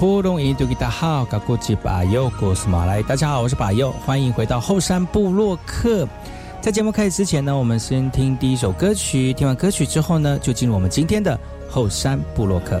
[0.00, 0.06] 大
[0.78, 1.26] 家好，
[2.40, 3.02] 我是马来。
[3.02, 6.08] 大家好，我是巴佑，欢迎回到后山部落客。
[6.62, 9.30] 在节目开始之前呢，我们先听第一首歌曲。
[9.34, 12.80] 听完歌曲之后呢，就进入我们今天的后山部落客。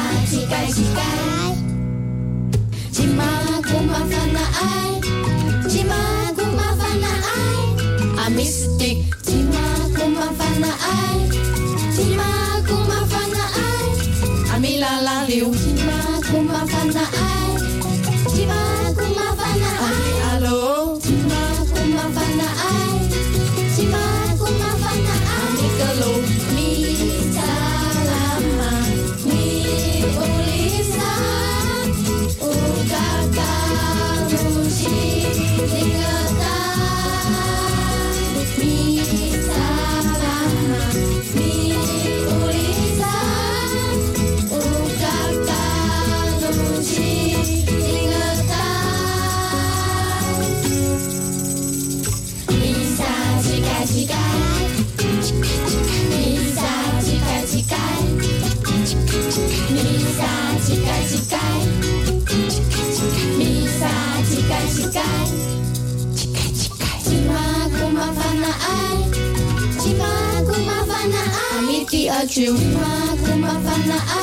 [72.31, 72.79] 弥第二句，今嘛
[73.19, 74.15] 古嘛烦恼爱，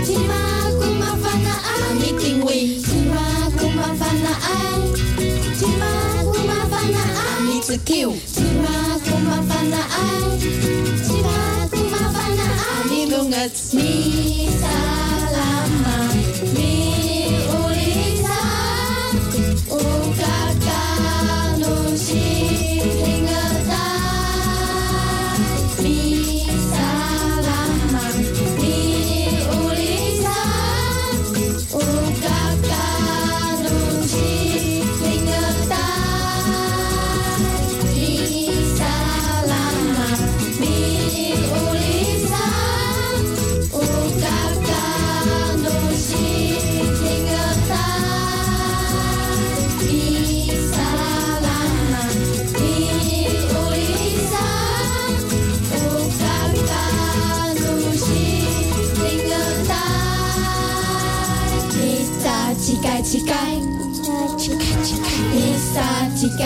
[0.00, 0.30] 今嘛
[0.80, 1.12] 古嘛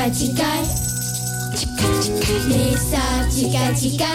[0.06, 0.38] 撒乞丐
[1.56, 1.98] 乞丐，
[2.46, 4.06] 弥撒乞丐乞丐，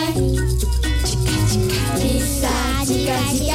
[2.00, 2.48] 弥撒
[2.86, 3.54] 乞丐乞丐，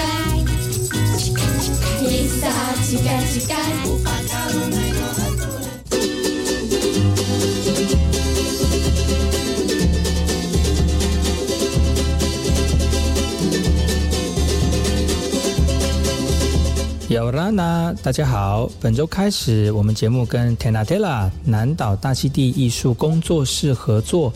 [2.03, 2.43] 弥撒
[2.83, 3.09] 乞丐
[17.17, 17.25] 乞丐。
[17.25, 18.71] 有拉娜，大家好。
[18.79, 24.31] 本周开始，我们节目跟 Tenatela 南岛大溪地艺术工作室合作，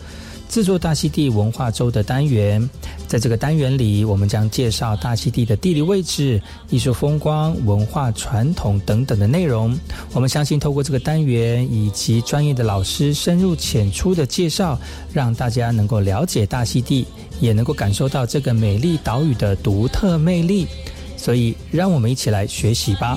[0.49, 2.67] 制作大溪地文化周的单元。
[3.07, 9.77] 在这个单元里，我们将介绍大溪地的地理位置、艺术风光、文化传统等等的内容。
[10.13, 14.79] 我们相信，透过这个单元以及专业的老师深入浅出的介绍，
[15.13, 17.05] 让大家能够了解大溪地，
[17.41, 20.65] 也能够感受到这个美丽岛屿的独特魅力。
[21.21, 23.15] 所以，让我们一起来学习吧。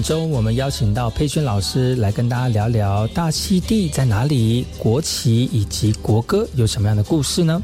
[0.00, 7.60] 本周我们邀请到佩轩老师来跟大家聊聊大溪地在哪里，国旗以及国歌有什么样的故事呢？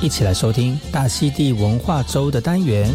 [0.00, 2.90] 一起来收听大溪地文化周的单元。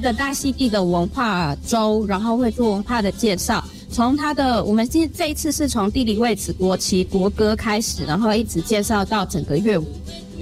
[0.00, 3.62] 的大溪地的文化周，然后会做文化的介绍。
[3.92, 9.86] 从它的，我们今这一次是从地理位置、国旗、国歌开始，然后一直介绍到整个乐舞。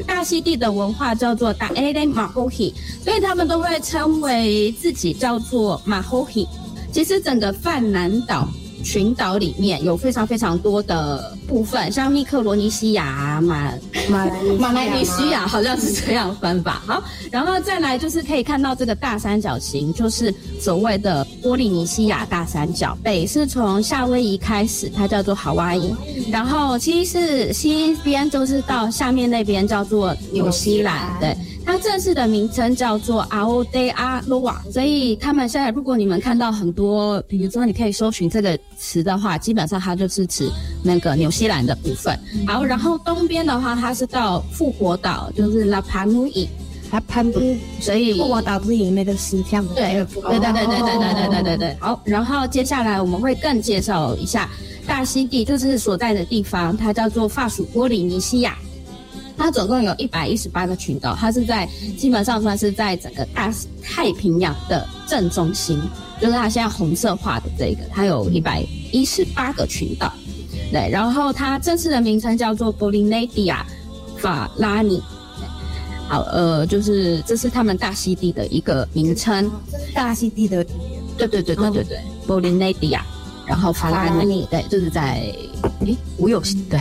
[0.07, 2.73] 大溪地的文化叫做大 A L 马后 h
[3.03, 6.47] 所以他们都会称为自己叫做马后 h
[6.93, 8.49] 其实整个泛南岛
[8.83, 13.73] 群岛里面有非常非常多的部分，像密克罗尼西亚、马
[14.09, 14.27] 马
[14.59, 16.83] 马来尼西亚好像是这样分吧。
[16.87, 22.97] 好，然后再来就是可以看到这个大三角形，就是所谓的波利尼西亚大三角。
[23.03, 25.95] 北是从夏威夷开始，它叫做好哇伊，
[26.31, 31.37] 然后其实是西边就是到下面那边叫做纽西兰，对。
[31.69, 40.51] 它正式的名称叫做 Aotea Loa，所以他们现在如果你们看到很多，比如说你可以搜寻这个词的话，基本上它就是指
[40.83, 42.19] 那个纽西兰的部分。
[42.47, 46.49] 好，然后东边的话，它是到复活岛，就是拉帕努伊，
[46.91, 47.39] 它攀不，
[47.83, 49.63] 所以复活岛不赢那个石像。
[49.75, 51.77] 对对对对对对对对对对对。
[51.81, 54.49] 好，然后接下来我们会更介绍一下
[54.87, 58.57] 大溪地，就是所在的地方，它叫做法属波利尼西亚。
[59.39, 61.67] 它总共有一百一十八个群岛，它是在
[61.97, 65.81] 基本上算是在整个大太平洋的正中心，
[66.21, 70.13] 就是它现在红色画的这个，它有一百一十八个群岛。
[70.71, 73.65] 对，然后它正式的名称叫做波利内迪亚
[74.19, 75.01] 法拉尼。
[76.09, 79.51] 好，呃，就是这是他们大溪地的一个名称，
[79.95, 80.65] 大溪地的，
[81.17, 83.05] 对对对对对对，波利内迪亚。
[83.47, 85.35] 然后法拉尼，对，就是在
[85.87, 86.81] 诶，我有对，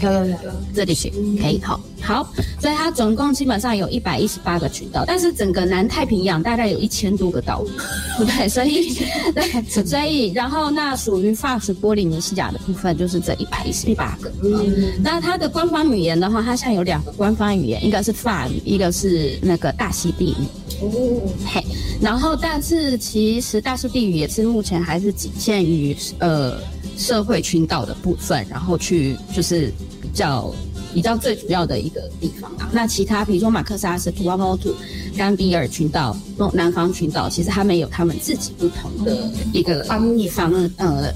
[0.73, 1.09] 这里去
[1.41, 7.69] 可以好，好，所以它总共基本上有一百一十八个群岛，但是整个南太平洋大概有一千多个岛屿，
[8.25, 8.93] 对，所以
[9.33, 20.45] 对，所以然后那属于法属波利尼西亚的部分就是这一百一十八个，嗯，那它的官方语言的话，它现在有两个官方语言，一个是法语，一个是那个大溪地语。
[20.79, 21.63] 哦，嘿，
[21.99, 26.59] 然后但是其实大溪地语也是目前还是仅限于呃
[26.97, 30.53] 社会群岛的部分，然后去就是比较
[30.93, 32.67] 比较最主要的一个地方啊。
[32.71, 34.73] 那其他比如说马克萨斯、图瓦莫图、
[35.15, 39.15] 甘比尔群岛、东南方群岛，其实他们有他们自己不同的
[39.53, 41.13] 一个方语方呃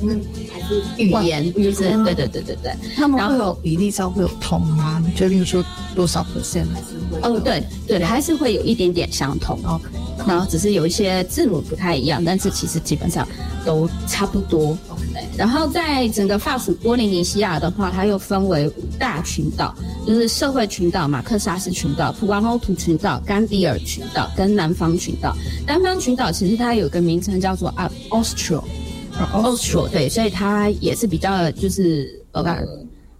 [0.97, 5.03] 语言，就是对对对对对，他们会有比例上会有同吗？
[5.15, 5.63] 就例如说
[5.95, 6.85] 多少 percent 还是？
[7.23, 9.81] 哦，对对，还是会有一点点相同哦，
[10.27, 13.27] 然后只是有一些字母不太一样，但是其实基本上
[13.65, 14.77] 都差不多。
[15.37, 19.75] 然后在整个法属波利尼西亚的话，它又分为五大群岛，
[20.05, 25.35] 就是社会群岛、马克萨斯群岛、普瓦欧图群岛、甘比尔群岛跟南方群岛。
[25.65, 32.65] 南方群岛其实它有个名称叫做啊 Austral，Austral 对，所以它也是比较就是呃。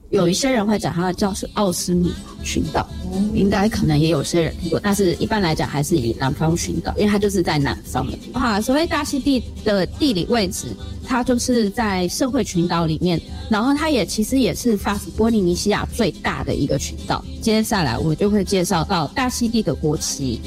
[0.09, 2.11] 有一些人会讲它叫是奥斯米
[2.43, 2.87] 群岛，
[3.33, 8.17] 应该可能也有些人听过，但是一般来讲还是以南方群岛，因为它就是在南方的。
[8.33, 10.67] 啊，所谓大溪地的地理位置，
[11.05, 13.19] 它就是在社会群岛里面，
[13.49, 17.23] 然后它也其实也是法属波利尼西亚最大的一个群岛。
[17.41, 20.39] 接下来我就会介绍到大溪地的国旗。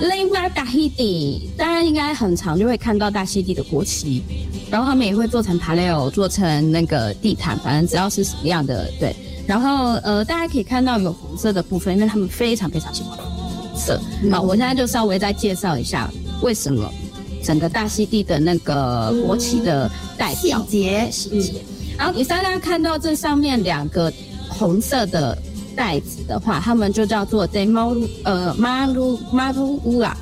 [0.00, 4.22] 另外，大溪地大家应该很常就会看到大溪地的国旗。
[4.70, 9.14] 然后他们也会做成爬雷欧，做成那个地毯，反正只要是什么样的对。
[9.52, 14.00] 然后呃，大家可以看到有红色的部分，因为他们非常非常喜欢红色。
[14.30, 16.90] 好，我现在就稍微再介绍一下为什么
[17.44, 21.60] 整个大溪地的那个国旗的代表细节细节。
[21.98, 24.10] 然后，你大家看到这上面两个
[24.48, 25.36] 红色的
[25.76, 30.14] 袋子的话，他们就叫做 demo 呃 maru maru ula。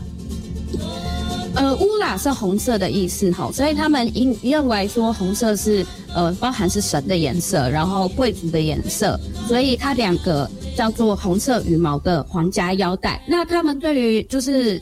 [1.54, 13.20] 呃，乌拉是红色的意思哈，所以他们认认为说红色是呃包含是神的颜色，然后贵族的颜色，所以它两个叫做红色羽毛的皇家腰带。
[13.26, 14.80] 那他们对于就是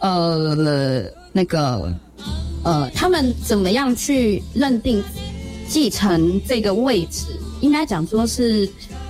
[0.00, 0.54] 呃
[1.32, 1.94] 那个
[2.64, 5.02] 呃他们怎么样去认定
[5.68, 7.26] 继承这个位置？
[7.60, 8.68] 应该讲说是。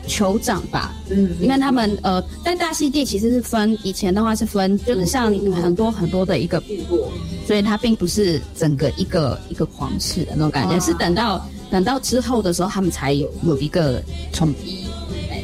[0.09, 7.13] 酋长吧，嗯，因为他们呃，在大溪地其实是分，以前的话是分，就是像很多很多的一个部落，
[7.47, 14.87] 所以它并不是整个一个一个皇室的那种感觉，是等到等到之后的时候，他们才有有一个统一。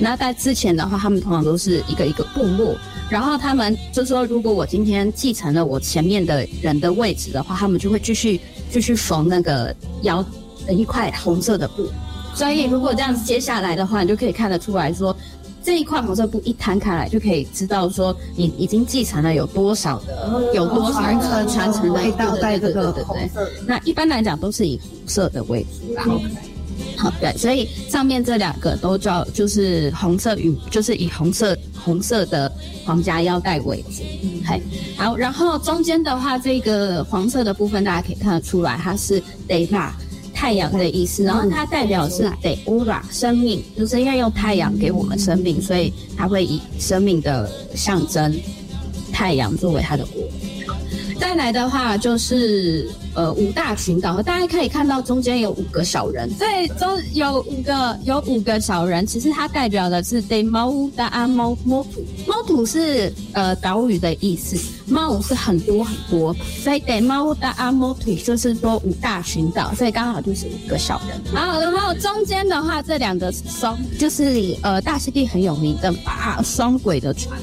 [0.01, 2.75] 那在之前的话，他们通常都是一个一个部落，
[3.09, 8.41] 然后他们就说，如果我今天继承了我前面的人的位置的话，他们就会继续
[8.73, 10.25] 继续缝那个腰
[10.67, 11.87] 的一块红色的布。
[12.35, 15.17] 所以，如果这样子接下来的话，你就可以看得出来说，
[15.63, 23.49] 这一块红色布一摊开来，就可以知道说你已经继承了有多少的，有多少的传承的一道带这个红色。
[23.67, 26.05] 那一般来讲都是以红色的为主啦。
[26.97, 32.51] 好，对，所以上面这两个都叫就是红色与就是以红色红色的
[32.85, 34.03] 皇家腰带为主。
[34.23, 34.61] 嗯，嘿，
[34.97, 39.91] 好，然后中间的话，这个黄色的部分大家可以看得出来，它是 data。
[40.35, 48.35] 太阳的意思，然后它代表是得乌拉生命，就是要用太阳给我们生命，所以它会以生命的象征
[49.13, 50.23] 太阳作为它的国。
[51.19, 64.57] 再来的话就是呃五大群岛，大家可以看到中间有五个小人，对，中有五个有五个小人，其实它代表的是 De Mau Da a Mau Motu，猫土是呃岛屿的意思，
[64.87, 71.21] 猫是很多很多，所以 De Mau Da a Motu 就是说五大群岛，所以刚好就是五个小人。
[71.33, 77.39] 然后然后中间的话这两个是双就是呃大溪地很有名的把双轨的船。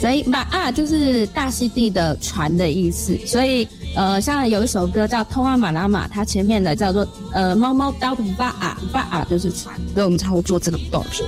[0.00, 11.26] 所以马啊就是大溪地的船的意思，所以呃，像有一首歌叫《通往马拉马》，它前面的叫做呃猫猫刀巴啊巴啊就是船，所以我们才会做这个动作。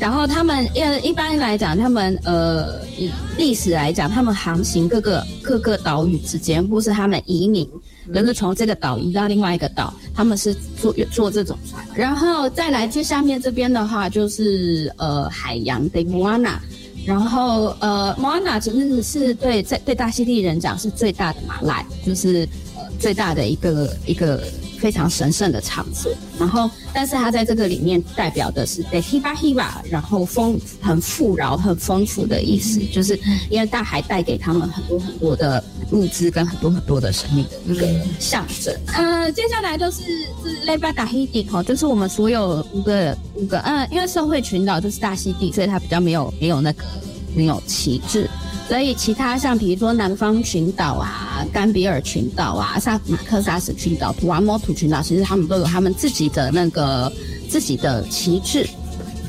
[0.00, 7.68] 然后他们呃一般来讲，他们呃以历史来讲，他们航行各个各个岛屿之间，或是他们移民，
[8.14, 11.84] 就是从这个岛移到另外一个岛，他们是坐坐这种船。
[11.94, 16.54] 然后再来接下面这边的话，就是呃海洋的 Moana。
[17.04, 24.44] 然后，呃，Moana 其实是对在对大溪地人讲是最大的马来，就是呃最大的一个一个
[24.82, 26.10] 非常神圣的场所。
[26.36, 33.16] 然后，但是它在这个里面代表的是 The Hiba Hiba，然后丰很富饶、很丰富的意思，就是
[33.48, 35.62] 因为大海带给他们很多很多的
[35.92, 37.86] 物资跟很多很多的生命的一个
[38.18, 38.74] 象征。
[38.94, 40.02] 呃，接下来就是
[40.42, 46.82] 是 l e b a d a h i d i 哦，就是我们所有五个五个，嗯，因为社会群岛就是大溪地，所以它比较没有没有那个
[47.34, 48.28] 没有旗帜。
[48.68, 57.12] 所以其他像比如说南方群岛啊、甘比尔群岛啊、萨马克萨斯群岛、图瓦莫图群岛，其实他们都有他们自己的那个
[57.48, 58.66] 自己的旗帜。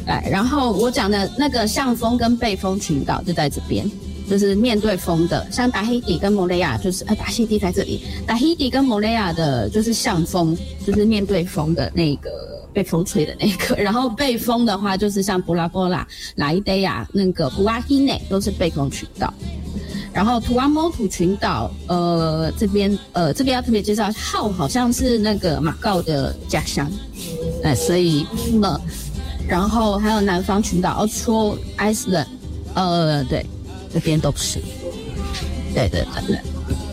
[0.06, 3.90] 哎，然后我讲的那个向风跟背风群岛就在这边，
[4.30, 5.46] 就是面对风的。
[5.52, 10.56] 像达希底跟摩雷亚，就是呃达希底在这里，达希底跟摩雷亚的就是向风，
[10.86, 12.30] 就是面对风的那个
[12.74, 13.76] 被风吹的那个。
[13.82, 19.34] 然后被风的话，就是像布拉波拉、拉伊德亚、那个布阿希内都是被风群岛。
[20.12, 26.92] 然后图瓦莫图群岛，呃，这边呃这边要特别介绍，号好像是那个马告的家乡，
[27.64, 28.26] 哎，所以
[28.62, 28.82] 呃。
[29.46, 32.28] 然后还有南方群岛 Austral Island，
[32.76, 33.46] 呃，对，
[33.94, 34.58] 这边都是，
[35.76, 36.40] 对对对对，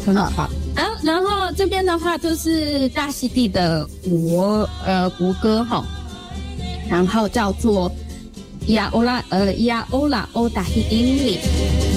[0.05, 0.51] 很好。
[1.03, 5.85] 然后这边的话就是大溪地的国呃国歌哈，
[6.89, 7.91] 然后叫做
[8.67, 11.90] 亚欧拉呃亚欧拉欧达希丁里。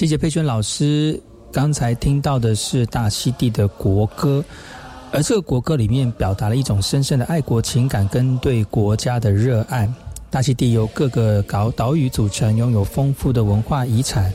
[0.00, 1.20] 谢谢佩轩老师。
[1.52, 4.42] 刚才听到的是大溪地的国歌，
[5.12, 9.86] 而这个国歌里面表达了一种深深的爱国情感跟对国家的热爱。
[10.30, 14.32] 大溪地由各个岛岛屿组成，拥有丰富的文化遗产。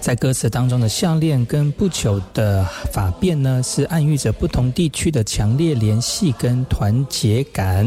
[0.00, 7.84] 在歌词当中的项链跟不朽的发辫呢，是暗喻着不同地区的强烈联系跟团结感。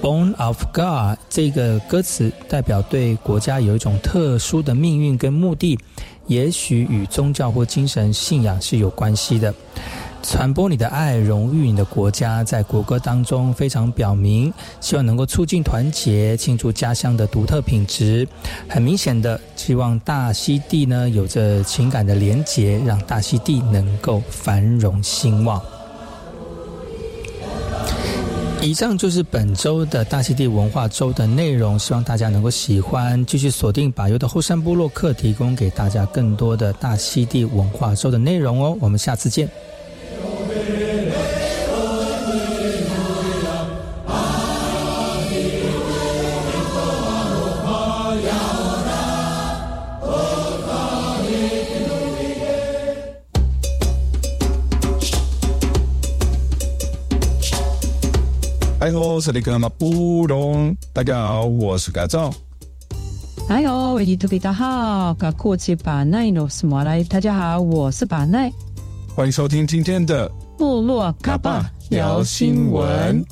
[0.00, 5.78] Born of God 这个歌词代表对国家有一种特殊的命运跟目的。
[6.28, 9.52] 也许与宗教或精神信仰是有关系的。
[10.20, 18.26] 传播你的爱，荣誉你的国家，在国歌当中非常表明，希望能够促进团结，庆祝家乡的独特品质。
[18.68, 25.62] 很明显的，希望大溪地呢有着情感的连结，让大溪地能够繁荣兴旺。
[28.60, 38.76] 以上就是本周的大溪地文化周的内容，希望大家能够喜欢，继续锁定把优的后山部落客，提供给大家更多的大溪地文化周的内容哦。
[38.80, 39.48] 我们下次见。
[58.88, 62.32] 哎呦，是那个马布隆，大家好，我是改造。
[63.46, 67.04] 哎呦，维迪图比大好，噶过去把奈诺什么来？
[67.04, 68.50] 大家好，我是把奈，
[69.14, 73.22] 欢迎收听今天的部落卡巴聊新闻。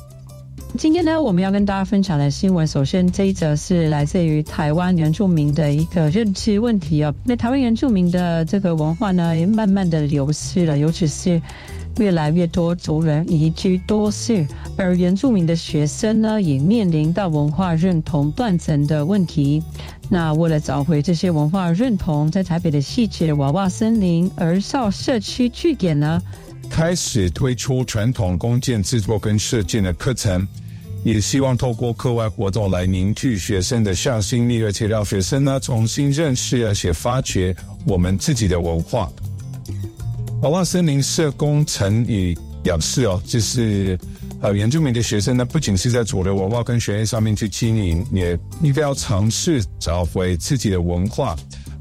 [0.77, 7.11] 今天呢，我们要跟大家分享的新闻，首先这一则是来自于台湾原住民的一个认知问题哦。
[7.23, 11.41] 那台湾原住民的这个文化呢，也慢慢的流失了，尤其是。
[11.97, 14.45] 越来越多族人移居都市，
[14.77, 19.61] 而原住民的学生呢，也面临到文化认同断层的问题。
[20.09, 26.21] 那为了找回这些文化认同，在台北的细节娃娃森林儿少社区据点呢，
[26.69, 30.47] 开始推出传统弓箭制作跟射箭的课程，
[31.03, 37.55] 也希望透过课外活动来凝聚学生的向心力，而且让学生呢重新认识而且发掘
[37.85, 39.11] 我们自己的文化。
[40.43, 43.97] 娃娃森林社工陈宇表示：“哦，就是
[44.39, 51.35] 呃，原住民的学生呢，不仅是在主流文化跟学业上面去经营，也应该要尝试找回自己的文化，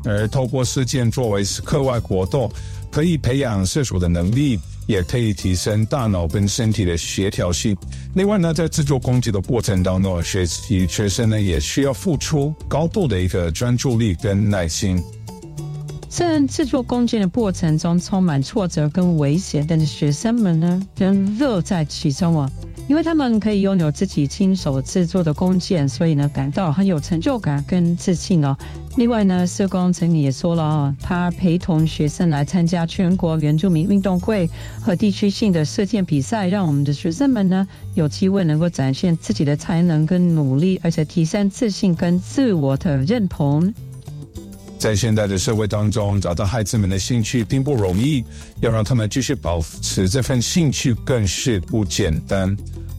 [0.05, 2.51] 而透过事件作为课外活动，
[2.91, 7.77] 可以培养射手的能力，也可以提升大脑跟身体的协调性。
[8.15, 14.99] 另外呢，在制作工具的过程当中，学习学生呢也需要付出高度的一个专注力跟耐心。”
[16.17, 22.51] 在制作弓箭的过程中充满挫折跟危险，但是学生们呢仍乐在其中啊，
[22.89, 28.57] 因为他们可以拥有自己亲手制作的弓箭，所以呢感到很有成就感跟自信哦。
[28.97, 34.49] 另外呢，社工陈也说了啊，他陪同学生来参加全国原住民运动会
[34.81, 43.75] 和地区性的射箭比赛，让我们的学生们呢有机会能够展现自己的才能跟努力，而且提升自信跟自我的认同。
[44.79, 48.25] 在现代的社会当中，找到孩子们的兴趣并不容易，
[48.61, 52.57] 要让他们继续保持这份兴趣更是不简单。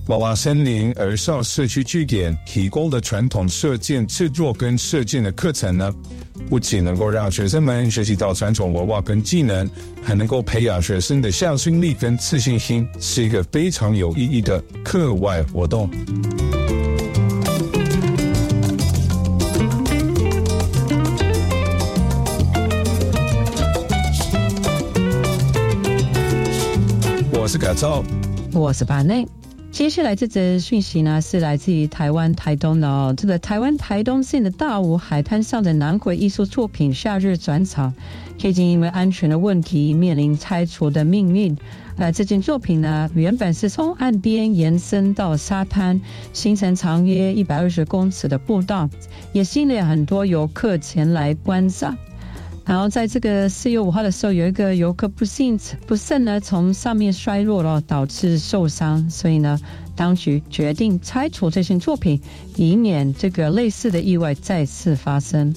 [0.08, 5.94] 娃娃森林儿少社区据点提供的传统射箭制作跟射箭的课程呢，
[6.50, 9.70] 不仅能够让学生们学习到传统文化跟技能，
[10.02, 15.90] 还能够培养学生的向心力跟自信心，是一个非常有意义的课外活动。
[27.48, 28.04] 我是改造，
[28.52, 29.26] 我是巴内。
[29.72, 33.14] 接下来这则讯息呢，是来自于台湾台东的哦。
[33.16, 37.94] 这个台湾台东县的大武海滩上的南国艺术作品《夏日转场》，
[38.50, 41.56] 已经因为安全的问题面临拆除的命运。
[41.96, 46.02] 呃，这件作品呢，原本是从岸边延伸到沙滩，
[46.34, 48.90] 形成长约一百二十公尺的步道，
[49.32, 51.98] 也吸引了很多游客前来观赏。
[52.68, 59.58] 然后在这个四月五号的时候，有一个游客不幸不慎呢从上面摔落了，导致受伤，所以呢，
[59.96, 62.22] 当局决定拆除这件作品，
[62.58, 65.56] 以免这个类似的意外再次发生。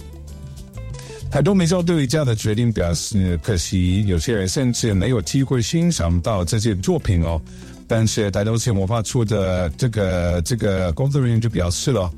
[1.33, 7.43] 台东民众对于这样的决定表示可惜，有些人甚至没有机会欣赏到这件作品哦。
[7.89, 12.09] 但是台东县文化处的这个这个工作人员就表示了。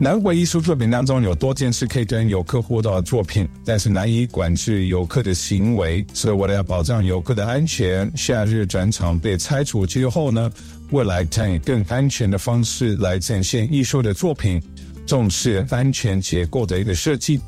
[0.00, 10.48] 南回艺术作品当中有多件是可以跟游客互动的作品，但是难以管制游客的行为，所以为了要保障游客的安全，夏日展场被拆除之后呢，
[10.92, 14.62] 未来将以更安全的方式来展现艺术的作品，
[15.04, 17.40] 重视安全结构的一个设计。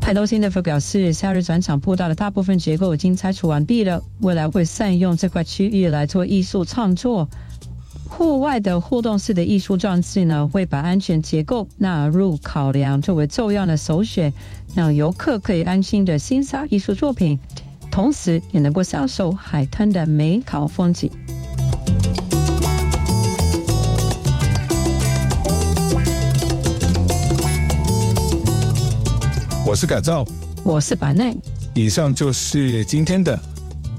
[0.00, 7.28] 台东新政府表示，夏日转场步道的大部分结构已经拆除完毕了，未来会善用这块区域来做艺术创作。
[8.08, 14.32] 户外的互动式的艺术装置呢，会把安全结构纳入考量，作为重要的首选，
[14.74, 17.38] 让游客可以安心的欣赏艺术作品，
[17.90, 21.10] 同时也能够享受海滩的美好风景。
[29.64, 30.24] 我是改造，
[30.64, 31.36] 我是板内，
[31.74, 33.38] 以上就是今天的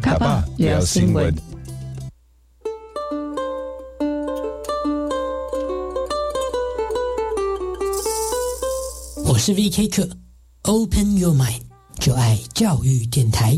[0.02, 1.49] 卡巴聊新闻。
[9.40, 9.88] 我是 V.K.
[9.88, 10.10] 课
[10.64, 11.62] ，Open Your Mind，
[11.98, 13.58] 就爱教育电台。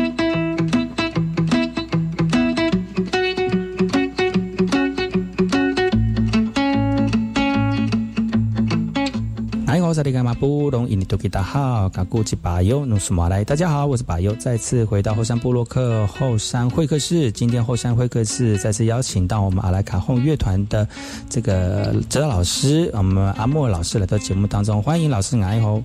[10.01, 17.31] 萨利伽马布隆伊尼多吉达好，嘎古吉巴尤努苏马来，大家好，我是巴尤，再次回到后山部落克后山会客室。
[17.31, 20.87] 今天后山会客室再次邀请到我们阿莱卡轰乐团的
[21.29, 25.79] 这个指导老师，我们阿莫老师来到节目当中，欢迎老师爱好。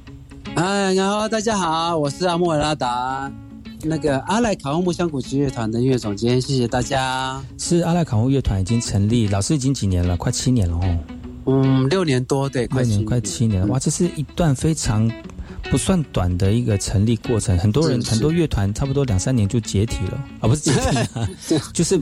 [0.54, 3.30] 哎，然后大家好，我是阿莫拉达，
[3.82, 7.38] 那个阿莱卡轰木香古琴乐团的音乐总监，谢谢大家。
[7.58, 10.98] 是阿莱卡轰乐团已经成立，老师已经几年了，快七年了哦。
[11.46, 15.10] 嗯，六年多，对，快年快七年了，哇，这是一段非常
[15.70, 17.56] 不算短的一个成立过程。
[17.58, 21.28] 很多人很多乐团差不多两三年就解体了，啊，不是解体啊，
[21.72, 22.00] 就是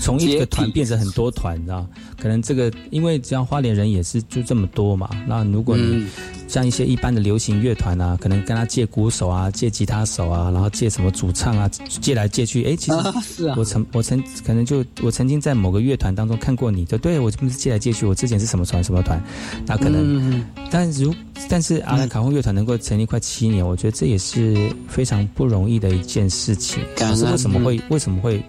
[0.00, 1.86] 从一个团变成很多团，你知道？
[2.20, 6.06] 可能这个因为这样花莲人也是就这么多嘛，那如果你
[6.48, 11.68] 像一些一般的流行乐团啊，可能跟他借鼓手啊，借吉他手啊，然后借什么主唱啊，
[12.00, 19.22] 借来借去，哎，其实我曾我曾可能就我曾经在某个乐团当中看过你，就对我这不是借来借去，我之前是什么团什么团，
[19.66, 21.14] 那可能，但如
[21.48, 26.82] 但是阿兰卡轰乐团能够成立快七年，我觉得这也是非常不容易的一件事情。
[26.96, 28.42] 可是为什么会为什么会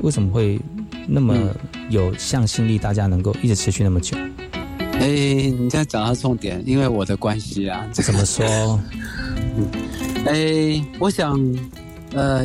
[0.00, 0.58] 为什么会
[1.06, 1.36] 那么
[1.90, 2.78] 有向心力？
[2.78, 4.16] 大家能够一直持续那么久？
[5.00, 8.80] 哎，你这样讲到重点，因为我的关系啊，怎么说？
[10.26, 11.38] 哎，我想，
[12.12, 12.44] 呃，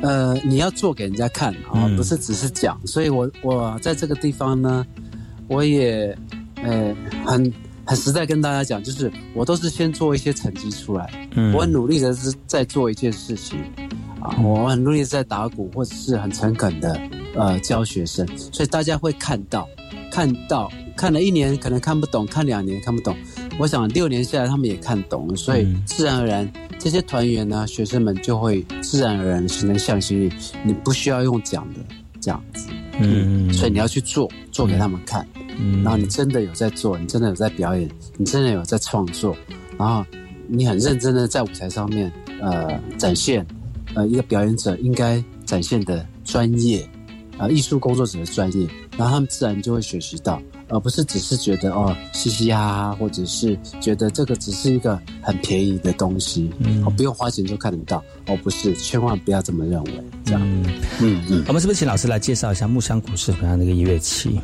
[0.00, 2.80] 呃，你要做给人家看啊，不是只是讲。
[2.86, 4.86] 所以我我在这个地方呢，
[5.48, 6.16] 我也
[6.62, 6.94] 呃
[7.26, 7.52] 很
[7.88, 13.58] 很实在跟大家讲，就是我都是先做一些成绩出来，嗯，我很努力的是在做一件事情
[14.20, 17.00] 啊，我很努力在打鼓，或者是很诚恳的
[17.34, 19.66] 呃教学生，所以大家会看到
[20.12, 20.70] 看到。
[20.98, 23.16] 看了一年可能看不懂，看两年看不懂，
[23.56, 30.32] 我想六年下来他们也看懂了，所以自然而然这些团员呢，学生们就会自然而然形成向心力。
[30.64, 31.78] 你不需要用讲的
[32.20, 32.66] 这样子，
[32.98, 35.47] 嗯，所以你要去做，做给他们看，嗯，
[35.82, 39.36] 然后你真的有在做，你真的有在表演，你真的有在创作，
[39.76, 40.04] 然后
[40.46, 43.46] 你很认真的在舞台上面呃展现，
[43.94, 46.88] 呃一个表演者应该展现的专业，
[47.36, 48.66] 啊艺术工作者的专业，
[48.96, 50.40] 然后他们自然就会学习到。
[50.70, 59.92] 而不是只是觉得哦嘻嘻哈哈，或者是觉得这个只是一个很便宜的东西，嗯，哦不用花钱就看得到，哦不是，千万不要这么认为。
[60.26, 60.42] 这样。
[61.00, 64.38] 嗯嗯，我们是不是请老师来介绍一下木香鼓是怎么样的一个乐器？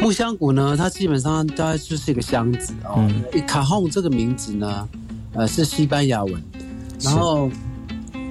[0.00, 3.08] 木香鼓呢，它基本上大概就是一个箱子哦。
[3.46, 4.88] 卡洪这个名字呢，
[5.34, 6.42] 呃，是西班牙文，
[7.00, 7.50] 然后。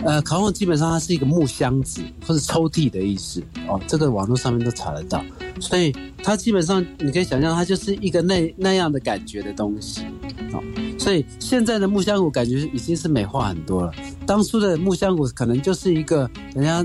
[0.01, 5.21] 呃，卡洪基本上它是一个木箱子或者抽屉的意思哦，这个网络上面都查得到，
[5.59, 10.05] 所以它基本上你可以想象，它就是一个那那样的感觉的东西
[10.53, 10.63] 哦。
[10.97, 13.91] 所以现在的木香鼓感觉已经是美化很多了，
[14.25, 16.81] 当初的木香鼓可能就是一个人家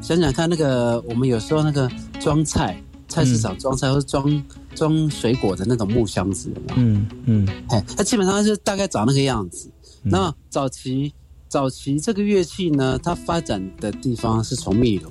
[0.00, 1.88] 想想看，那个我们有时候那个
[2.18, 2.76] 装菜
[3.08, 9.70] 菜市场装菜或者装装水果的那种木箱子，嗯嗯，哎，它基本上就大概长那个样子。
[10.02, 11.12] 那早期。
[11.46, 15.08] 早期这个乐器呢，它发展的地方是从秘鲁，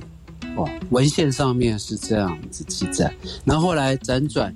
[0.58, 3.16] 哦，文献上面是这样子记载。
[3.46, 4.54] 然后后来辗转，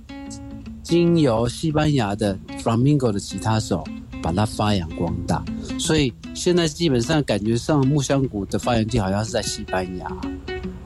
[0.83, 3.85] 经由西班牙的 Flamingo 的吉他手
[4.21, 5.45] 把它发扬光大，
[5.79, 10.11] 所以现在基本上感觉上木箱鼓的发源地好像是在西班牙，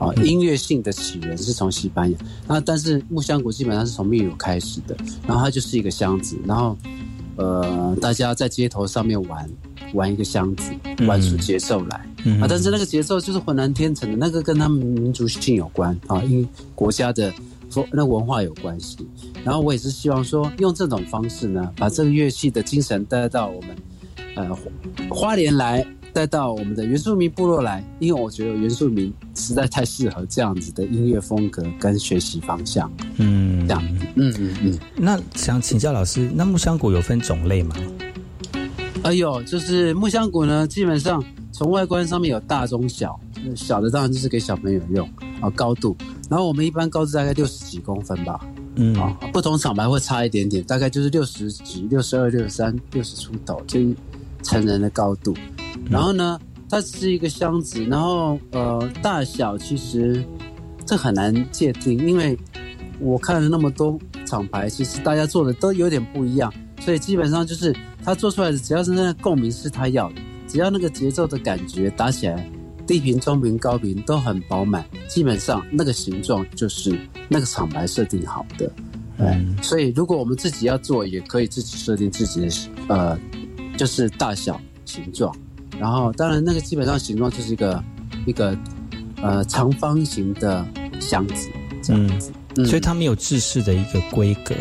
[0.02, 2.18] 啊，音乐性的起源是从西班牙。
[2.48, 6.76] 那但是木香鼓基本上是从秘鲁开始的，然后它就是一个箱子，然后
[7.36, 9.48] 呃，大家在街头上面玩。
[9.94, 10.72] 玩一个箱子，
[11.06, 11.96] 玩出节奏来
[12.40, 12.46] 啊！
[12.48, 17.30] 但是那个节奏就是浑然天成的，那个跟他们民族性有关啊，因为国家的
[17.92, 19.06] 那文化有关系。
[19.44, 23.76] 然后我也是希望说，用这种方式呢，把这个乐器的精神带到我们
[24.34, 24.48] 呃
[25.10, 32.90] 花莲来，带到我们的原住民部落来，因为我觉得原住民实在太适合这样子的音乐风格跟学习方向。
[33.16, 33.82] 嗯，这样，
[34.16, 34.78] 嗯嗯嗯。
[34.96, 37.74] 那想请教老师，那木香鼓有分种类吗？
[39.02, 43.18] 哎呦，就是木香鼓呢，基本上从外观上面有大、中、小，
[43.56, 45.08] 小的当然就是给小朋友用
[45.40, 45.96] 啊，高度。
[46.28, 48.40] 然后我们一般高度大概六十几公分吧，
[48.76, 53.80] 嗯啊，不同厂牌会差一点点，大概就是六十几、六十二、六十三、六十出头，就
[54.42, 55.34] 成人的高度。
[55.90, 60.24] 然后呢，它是一个箱子，然后呃，大小其实
[60.86, 62.38] 这很难界定，因为
[63.00, 67.74] 我看了那么多厂牌，其实大家做的都有点不一样，所以基本上就是。
[68.04, 70.16] 它做出来的只要是那个共鸣是他要的，
[70.48, 72.50] 只要那个节奏的感觉打起来，
[72.84, 78.68] 低频、中频、高频都很饱满，基本上那个形状就是那个厂牌设定好的。
[79.18, 82.48] 嗯，所以如果我们自己要做，也可以自己设定自己的
[82.88, 83.16] 呃，
[83.76, 85.34] 就是大小、形状。
[85.78, 87.84] 然后当然那个基本上形状就是一个
[88.26, 88.56] 一个
[89.22, 90.64] 呃长方形的
[91.00, 91.48] 箱子
[91.82, 92.32] 这样子。
[92.56, 94.54] 嗯，所以它没有制式的一个规格。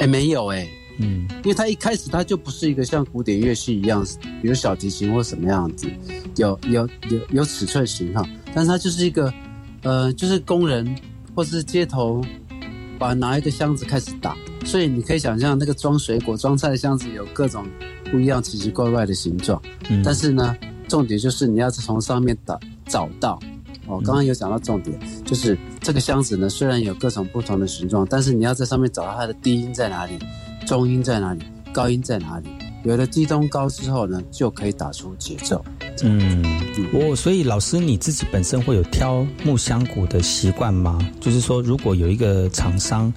[0.00, 0.68] 哎，没有哎。
[0.98, 4.06] 嗯，因为它一开始它就不是一个像古典乐器一样，
[4.40, 5.88] 比如小提琴或什么样子，
[6.36, 9.34] 有有有有尺寸型号，但是它就是一个，
[9.82, 10.96] 呃，就是工人
[11.34, 12.24] 或是街头，
[12.96, 17.66] 把拿一个箱子开始打，所以你可以想象那个装水果、装菜的箱子有各种
[18.10, 20.56] 不一样、奇奇怪怪的形状，嗯但是呢，
[20.88, 23.38] 重点就是你要从上面找找到，
[23.86, 30.18] 哦，刚刚有讲到重点，就是这个箱子呢虽然有各种不同的形状，但是你要在上面找到它的低音在哪里。
[30.66, 31.44] 中音在哪里？
[31.74, 32.48] 高音在哪里？
[32.84, 35.62] 有了低中高之后呢，就可以打出节奏。
[36.02, 36.42] 嗯，
[36.92, 40.98] 我所以老师你自己本身会有挑木箱鼓的习惯吗？
[41.20, 43.12] 就是说，如果有一个厂商，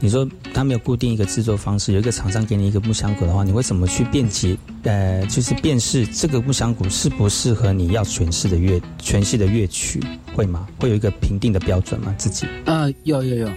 [0.00, 4.56] 你说他没有固定一个制作方式，有一个厂商给你一个木箱鼓的话，你会怎么去辨解？
[4.84, 10.00] 呃，就是辨识这个木箱鼓适不适合你要诠释的乐诠释的乐曲，
[10.34, 10.66] 会吗？
[10.78, 12.14] 会有一个评定的标准吗？
[12.16, 12.46] 自己？
[12.64, 13.50] 呃，有有有。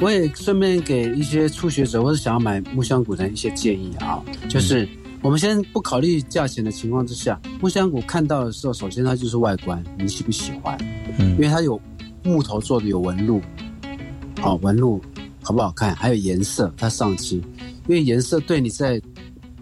[0.00, 4.86] 我也顺便给一些初学者或者想要买木箱鼓的一些建议啊，就是
[5.22, 10.76] 我们先不考虑价钱的情况之下，木箱鼓看到的时候，首先它就是外观，你喜不喜欢？
[11.18, 11.80] 嗯，因为它有
[12.22, 13.40] 木头做的有纹路，
[14.38, 15.00] 好纹路
[15.46, 15.94] 好不好看？
[15.94, 17.36] 还有颜色，它上漆，
[17.86, 19.00] 因为颜色对你在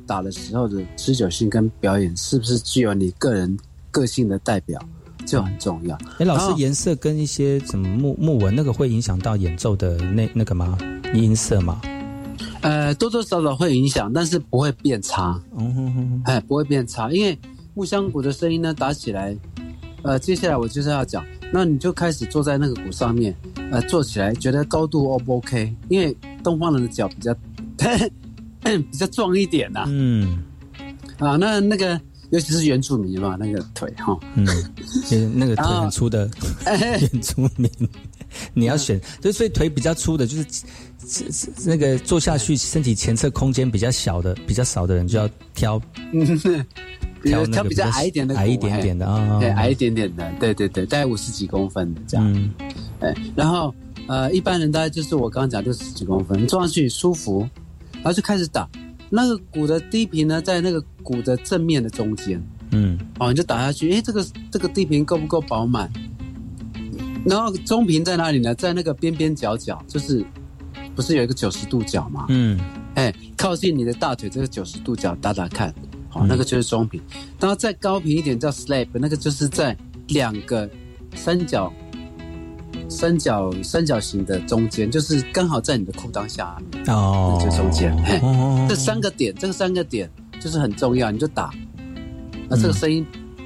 [0.07, 3.55] 打的时候的持久性跟表演是不是具有你个人
[3.90, 4.81] 个性的代表？
[5.27, 5.94] 就很重要。
[6.18, 10.79] 哎，老师，颜色跟一些什么木木纹那个会影响到演奏的那那个吗？
[11.12, 11.83] 音色吗？
[12.62, 15.39] 呃，多多少少会影响，但是不会变差。
[15.59, 17.39] 嗯哼哼，哎，不会变差，因为
[17.74, 19.37] 木箱鼓的声音呢打起来，
[20.03, 21.22] 呃，接下来我就是要讲，
[21.55, 23.32] 那你就开始坐在那个鼓上面，
[23.70, 25.72] 呃，坐起来觉得高度 O 不 OK？
[25.88, 27.32] 因为东方人的脚比较
[28.90, 29.84] 比较壮一点呐。
[29.86, 30.42] 嗯，
[31.18, 32.00] 啊，那那个。
[32.30, 34.44] 尤其是原住民嘛，那个腿哈，嗯，
[35.36, 36.28] 那个腿很粗的
[36.66, 37.70] 原住民，
[38.55, 45.80] 你要选，就所以腿比较粗的，就是那个坐下去身体前侧空间比较小的、比较少的人，就要挑，
[47.25, 52.51] 挑挑比较矮一点的，矮一点点的啊，对，矮一点点的，对对对，大概五十几公分的这样，
[53.01, 53.75] 哎，然后
[54.07, 57.49] 呃，一般人大概就是我刚刚讲六十几公分，坐上去舒服，
[57.95, 58.68] 然后就开始打。
[59.11, 65.89] 那个鼓的低频呢，在那个鼓的正面的中间，嗯，哦，你就打下去，诶，这个这个低频够不够饱满？
[67.25, 68.55] 然后中频在哪里呢？
[68.55, 70.25] 在那个边边角角，就是
[70.97, 72.27] 不是有一个九十度角嘛？
[72.29, 72.59] 嗯，
[72.95, 75.72] 哎，靠近你的大腿这个九十度角打打看，
[76.20, 77.00] 好、那个就是中频。
[77.40, 79.76] 然后再高频一点叫 slab，那个就是在
[80.08, 80.68] 两个
[81.14, 81.72] 三角
[82.88, 87.96] 三角三角形的中间，就是刚好在你的裤裆下面，哦，就中间。
[88.04, 90.08] 嘿哦这三个点，这个三个点
[90.40, 91.50] 就是很重要，你就打。
[92.48, 93.04] 那这个声音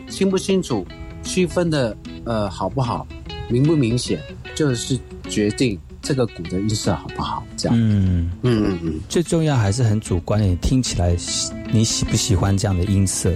[0.08, 0.84] 清不清楚，
[1.22, 3.06] 区分的呃好不好，
[3.48, 4.20] 明不明显，
[4.54, 4.98] 就是
[5.28, 7.44] 决定这个鼓的音色好不好。
[7.57, 8.30] 这样，嗯。
[8.42, 13.32] 嗯嗯嗯，最重要还是很主观的，你听起来喜你喜不喜欢这样的音色，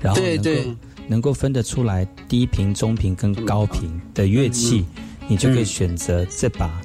[0.00, 0.62] 然后能够对。
[0.62, 0.76] 对
[1.08, 4.84] 能够分得出来低频、中频跟高频的乐器，
[5.26, 6.80] 你就可以选择这把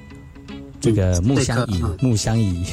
[0.81, 2.65] 这个木箱椅木箱椅，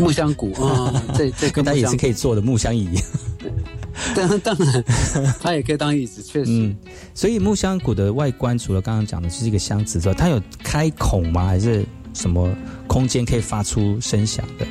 [0.00, 2.88] 木箱鼓啊，这这个跟 它也是可以，以做的木箱椅。
[4.14, 4.84] 当然 当然，
[5.40, 6.50] 它也可以当椅子，确实。
[6.50, 6.76] 嗯，
[7.14, 11.46] 所以木箱鼓的外观除了刚刚讲的是一个箱子之外，它有开孔吗？
[11.46, 12.54] 还是什么
[12.86, 14.66] 空间可以发出声响的？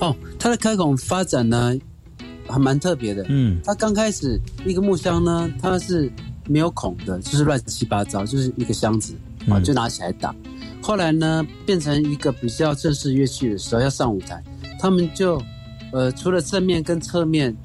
[0.00, 1.74] 哦，它的开孔发展呢，
[2.46, 3.24] 还蛮特别的。
[3.28, 6.10] 嗯，它刚开始一个木箱呢，它是
[6.46, 9.14] 没有孔的，就是乱七八糟，就是一个箱子
[9.48, 10.34] 啊，嗯就拿起来打。
[10.82, 14.40] 后来呢，变成一个比较正式乐器的时候，要上舞台，
[14.78, 15.42] 他们就
[15.92, 17.56] 呃，除了正面跟侧面，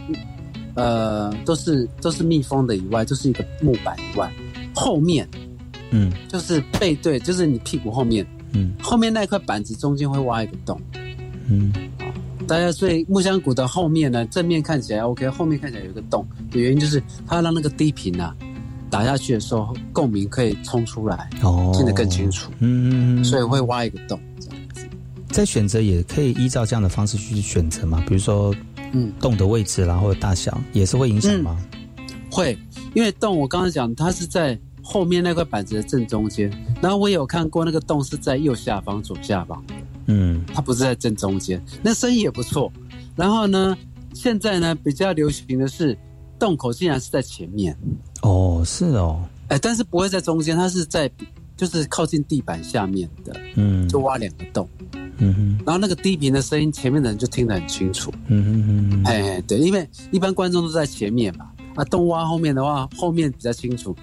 [0.75, 4.31] 呃，都是都是密封的以外，就是一个木板以外，
[4.73, 5.27] 后面
[5.91, 6.11] 嗯。
[6.27, 8.73] 就是背对，就是你屁股后面，嗯。
[8.81, 10.79] 后面那块板子中间会挖一个洞。
[11.47, 11.73] 嗯。
[12.47, 18.35] 大家所以木箱鼓的后面呢，正面看起来 OK，后面看起来有一个洞，的原因就是它让那个低频啊
[18.89, 24.85] 打下去的时候，共鸣可以冲出来，哦，听得更清楚，嗯所以会挖一个洞这样子。
[25.29, 28.53] 在选择也可以依照这样的方式去选择嘛，比如说，
[28.93, 31.57] 嗯，洞的位置啦，或者大小，也是会影响吗？
[32.31, 32.57] 会，
[32.93, 39.63] 因为洞我刚刚讲它是在后面那块板子的正中间，然后我也有看过那个洞是在右下方、左下方，
[40.07, 40.43] 嗯。
[40.53, 42.71] 它不是在正中间，那生意也不错。
[43.15, 43.77] 然后呢，
[44.13, 45.97] 现在呢比较流行的是
[46.37, 47.77] 洞口竟然是在前面，
[48.21, 51.09] 哦，是哦，哎，但是不会在中间，它是在
[51.55, 53.87] 就是靠近地板下面的，嗯。
[53.87, 55.00] 就挖两个洞，嗯
[55.33, 55.63] 哼。
[55.65, 58.11] 然后那个低频的声音，前面的人就听得很清楚。
[58.27, 61.45] 嗯哼嗯哼，哎，对，因为一般观众都在前面嘛，
[61.75, 63.95] 啊，动挖后面的话，后面比较清楚，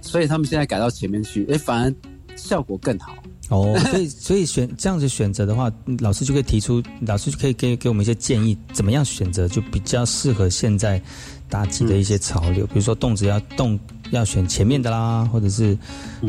[0.00, 1.94] 所以他们现在改到前面去，哎，反而
[2.36, 3.14] 效果更好。
[3.50, 5.70] 哦，所以所以选这样子选择的话，
[6.00, 11.00] 老师就可以提出，老师就可以给给我们一些建议，怎么样选择就比较适合现在
[11.48, 13.78] 打击的一些潮流，比如说动子要动
[14.10, 15.76] 要选前面的啦，或者是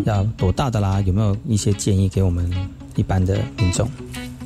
[0.03, 2.51] 要多大的啦，有没有一些建议给我们
[2.95, 3.89] 一般的民众？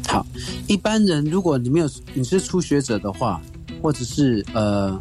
[0.08, 0.26] 好，
[0.68, 3.40] 一般人如果你没有你是初学者的话，
[3.82, 5.00] 或者是呃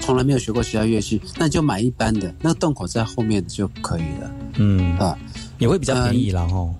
[0.00, 4.34] 从来没有学过其他乐器，那你就买一般的，那个洞口在后面就可以了。
[4.58, 5.18] 嗯啊，
[5.58, 6.74] 也会比较便宜啦吼。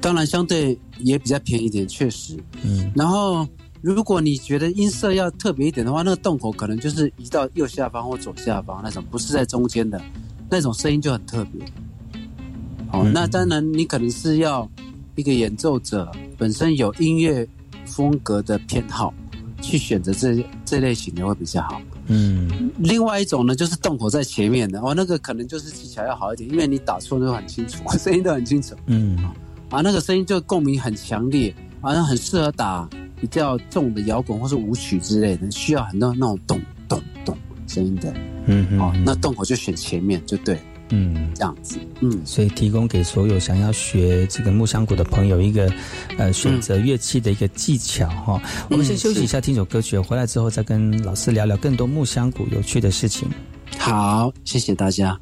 [0.00, 2.38] 当然相对也比较便宜一点，确实。
[2.62, 3.46] 嗯，然后
[3.82, 10.00] 如果你觉得音色要特别一点的话，那个洞口可能就是移到右下方或左下方那种，不是在中间的
[10.48, 11.62] 那种声音就很特别。
[12.92, 14.66] 哦，嗯那当然你可能是要
[15.16, 17.46] 一个演奏者本身有音乐
[17.84, 19.12] 风格的偏好，
[19.60, 21.80] 去选择这这类型的会比较好。
[22.08, 28.76] 嗯另外一种呢，就是洞口在前面的哦，那个可能就是技巧要好一点，因为你打错都很清楚， 声音都很清楚。
[28.86, 29.16] 嗯
[29.70, 32.88] 啊，那个声音就共鸣很强烈，好像很适合打
[33.20, 37.36] 比较重的摇滚或是舞曲之类的，需要很多那种咚咚咚
[37.66, 38.12] 声音的。
[38.46, 40.60] 嗯嗯，哦，那洞口就选前面就对，
[40.90, 41.78] 嗯，这样子。
[42.00, 45.72] 嗯，所以提供给所有想要学这个木香鼓的朋友一个
[46.16, 53.28] 呃选择乐器的一个技巧哈、我们先休息一下，听首歌曲，回来之后再跟老师聊聊更多木香鼓有趣的事情。
[53.78, 55.18] 好，谢谢大家。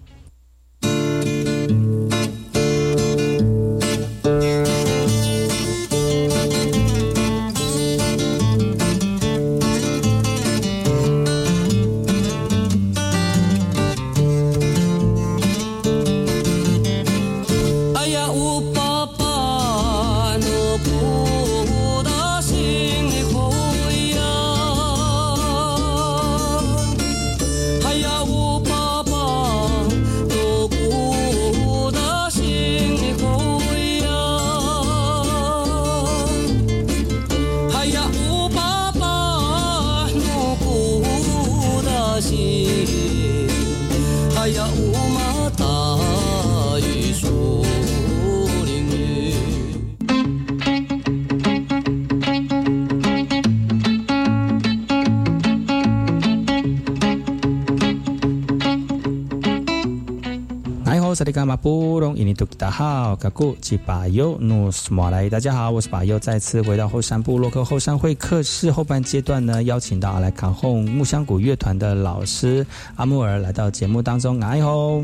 [61.35, 72.65] 好，萨利伽马布隆，印尼多吉达好，嘎古吉巴尤努斯马来，大家好，我是巴尤，再次回到后山部落克后山会客室后半阶段呢，邀请到阿莱卡洪木香谷乐团的老师
[72.95, 75.03] 阿木尔来到节目当中，哎吼，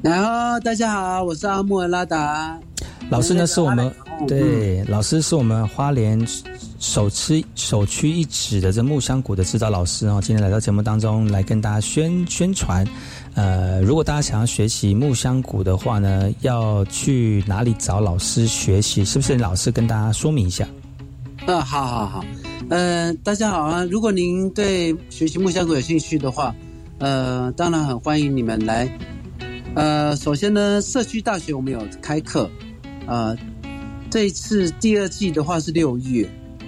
[0.00, 2.56] 然后大家好，我是阿木尔拉达。
[3.10, 3.92] 老师呢是我们
[4.26, 6.18] 对，老师是我们花莲
[6.78, 10.20] 首屈首屈一指的这木香谷的指导老师哦。
[10.22, 12.86] 今天来到节目当中来跟大家宣宣传，
[13.34, 19.04] 呃，如果大家想要学习木香谷的话呢，要去哪里找老师学习？
[19.04, 20.68] 是不是老师跟大家说明一下？
[21.46, 22.24] 啊，好好好，
[22.70, 23.84] 呃，大家好啊！
[23.84, 26.54] 如果您对学习木香谷有兴趣的话，
[26.98, 28.88] 呃，当然很欢迎你们来。
[29.74, 32.48] 呃，首先呢，社区大学我们有开课。
[33.06, 33.36] 呃，
[34.10, 36.26] 这一次第二季的话是六月，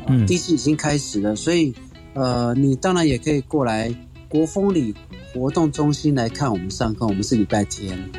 [0.09, 1.73] 嗯，第一季已经开始了，所以
[2.15, 3.95] 呃，你当然也可以过来
[4.29, 4.93] 国风里
[5.37, 7.07] 活动中心来看我们上课。
[7.07, 8.11] 我们是礼拜天，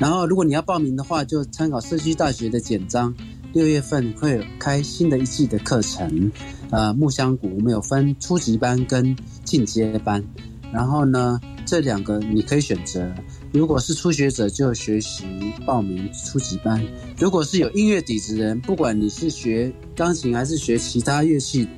[0.00, 3.14] 然后如果你要报名的话，就参考社区大学的简章，
[3.52, 6.32] 六月份会有开新的一季的课程。
[6.70, 10.24] 呃，木香谷我们有分初级班跟进阶班，
[10.72, 13.12] 然后呢，这两个你可以选择。
[13.52, 15.24] 如果是初学者，就学习
[15.64, 16.80] 报名初级班；
[17.18, 21.68] 如果是有音乐底子的人，不管你是学钢琴还是学其他乐器，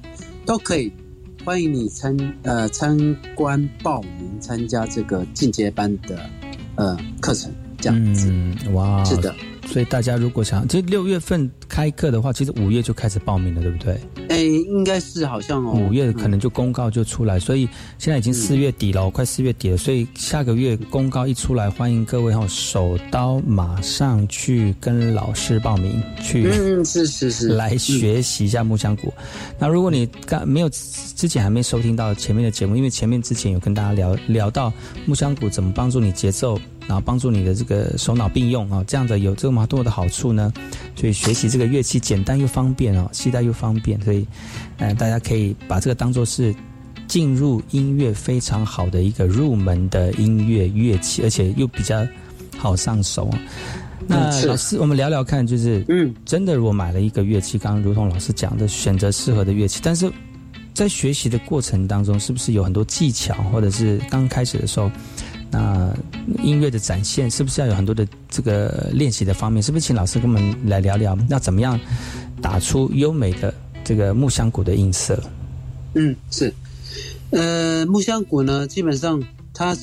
[0.46, 0.90] 都可以
[1.46, 2.98] 欢迎你参呃参
[3.36, 6.28] 观报名参加这个进阶班的
[6.74, 7.52] 呃课程。
[7.78, 8.28] 这样子，
[8.72, 9.32] 哇，是的。
[9.66, 14.00] 所以大家如果想，其实六月份开课的话，其实五月就开始报名了，对不对？
[14.28, 15.72] 哎，应该是好像哦。
[15.72, 29.12] 五月可能就公告就出来，所以现在已经四月底了，快四月底了，所以下个月公告一出来，欢迎各位哈手刀马上去跟老师报名去，嗯，是是是，来学习一下木香鼓。
[29.58, 34.72] 那如果你刚没有之前还没收听到前面的节目，因为前面之前有跟大家聊聊到
[35.04, 36.58] 木香鼓怎么帮助你节奏。
[36.86, 40.52] 然后帮助你的这个手脑并用啊，这样的有这么多的好处呢，
[40.94, 44.26] 所以学习这个乐器简单又方便哦，携带又方便，所以，
[44.78, 46.54] 呃，大家可以把这个当做是
[47.08, 52.06] 进入音乐非常好的一个入门的音乐乐器，而且又比较
[52.56, 53.38] 好上手啊。
[54.06, 60.08] 那老师，我们聊聊看，就是嗯，真的如果买了一个乐器，刚刚如同老师讲的，选择适合的乐器，但是
[60.72, 64.88] 在学习的过程当中，是不是有很多技巧，或者是刚开始的时候？
[65.50, 65.94] 那
[66.42, 69.62] 音乐的展现是不是要有很多的这个练习的方面？
[69.62, 71.78] 是不是请老师跟我们来聊聊，要怎么样
[72.42, 75.22] 打出优美的这个木香鼓的音色？
[75.94, 76.52] 嗯，是。
[77.30, 79.22] 呃，木香鼓呢，基本上
[79.52, 79.76] 它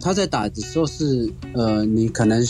[0.00, 2.44] 它在打的时候是呃，你可能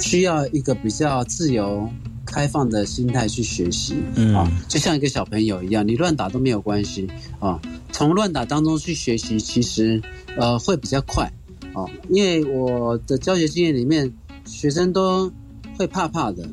[0.00, 1.88] 需要一个比较自由
[2.24, 3.94] 开放的心态去学习
[4.34, 7.08] 啊，就像一个小朋友一样，你乱打都没有关系
[7.38, 7.60] 啊。
[7.96, 10.02] 从乱打当中去学习，其实。
[10.38, 11.32] 呃，会比较快，
[11.72, 14.12] 哦，因为我的教学经验里面，
[14.44, 15.32] 学生都
[15.78, 16.46] 会怕怕的，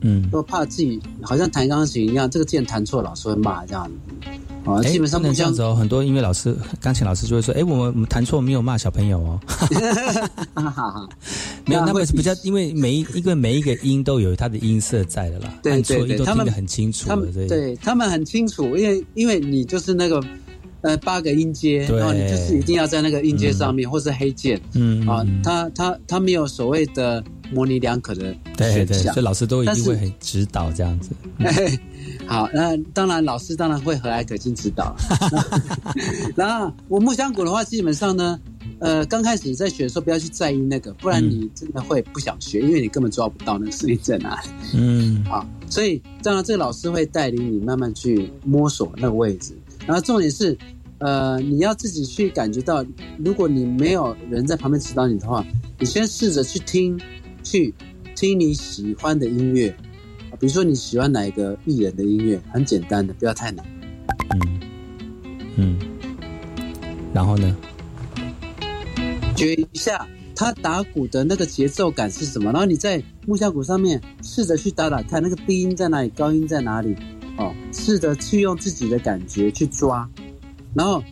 [0.00, 4.30] 嗯，都怕自己好像弹钢琴一样，这个键弹错，老师会骂这样子，
[4.64, 5.74] 啊，基本上不能这样子哦。
[5.74, 9.38] 很多音乐老师、钢琴老师就会说，哎，我们我们弹错没有骂小朋友哦，
[11.66, 20.24] 没有，那会比较，因为每一因为每一个音都有它的音色在的啦，对对对，他们很清楚，他们对他们很清楚，因为因为你就是那个。
[20.86, 31.10] 呃，八个音阶，然后你就是一定要在那个音阶上面，或是黑键，嗯啊，他他他没有所谓的模棱两可的选项，所以老师都一定会很指导这样子。
[32.24, 34.96] 好，那当然老师当然会和蔼可亲指导。
[36.36, 38.38] 然后 我木香鼓的话，基本上呢，
[38.78, 44.48] 呃，刚开始在学的时候不要去在意那个，不然你真的会不想学，因为你根本抓不到那个声音在哪里。
[44.74, 49.52] 嗯，啊，所以当然这个老师会带领你慢慢去摸索那个位置，
[49.84, 50.56] 然后重点是。
[50.98, 52.84] 呃，你要自己去感觉到，
[53.18, 55.44] 如果你没有人在旁边指导你的话，
[55.78, 56.98] 你先试着去听，
[57.42, 57.74] 去
[58.14, 59.68] 听你喜欢的音乐，
[60.40, 63.64] 比如说你喜欢哪一个艺人的音乐，很简单的，不要太难。
[64.30, 64.60] 嗯
[65.56, 65.78] 嗯，
[67.12, 67.54] 然后呢，
[69.36, 76.96] 觉一下他打鼓的那个节奏感是什么，然后你在木箱鼓上面试着去打打看，那个低音在哪里，高音在哪里，
[77.36, 80.08] 哦，试着去用自己的感觉去抓。
[80.76, 81.02] 然后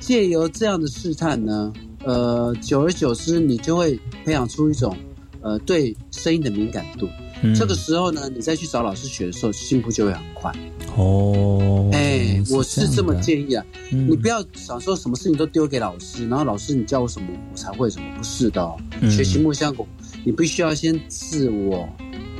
[0.00, 1.72] 借由这样的试探呢，
[2.04, 4.96] 呃，久而久之，你就会培养出一种
[5.40, 7.08] 呃对声音的敏感度。
[7.54, 10.52] 这个时候呢，你再去找老师学的时候，进步就会很快。
[10.96, 18.74] 哦，哎，我是这么建议啊，你不要想说什么事情都丢给老师，然后老师你教我什么我才会什么，不是的。
[19.10, 19.86] 学习木香果，
[20.24, 21.86] 你必须要先自我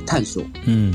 [0.05, 0.43] 探索。
[0.65, 0.93] 嗯。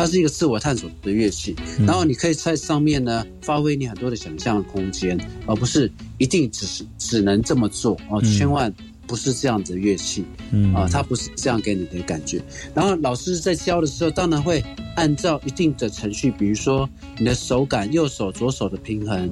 [0.00, 1.54] 它是一个自我探索的乐器，
[1.86, 8.18] 然后你可以在上面呢发挥你很多的想象空间，而不是一定只是只能这么做哦。
[8.22, 8.72] 千万
[9.06, 12.40] 不是这样子的乐器，嗯啊，它不是这样给你的感觉。
[12.74, 14.64] 然后老师在教的时候，当然会
[14.96, 16.88] 按照一定的程序，比如说
[17.18, 19.30] 你的手感，右手左手的平衡，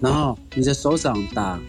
[0.00, 1.60] 然后你的手掌打